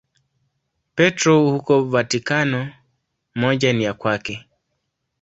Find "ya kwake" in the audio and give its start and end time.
3.83-4.47